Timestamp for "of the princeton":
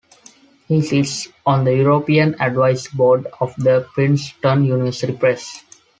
3.39-4.63